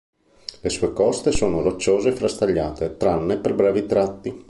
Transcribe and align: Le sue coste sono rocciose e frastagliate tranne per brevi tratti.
Le 0.61 0.69
sue 0.71 0.93
coste 0.93 1.29
sono 1.31 1.61
rocciose 1.61 2.09
e 2.09 2.13
frastagliate 2.13 2.97
tranne 2.97 3.37
per 3.37 3.53
brevi 3.53 3.85
tratti. 3.85 4.39